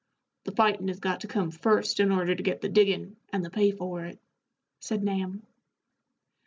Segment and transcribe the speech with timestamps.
[0.45, 3.51] "The fightin' has got to come first in order to get the diggin', and the
[3.51, 4.17] pay for it,"
[4.79, 5.45] said Nahum.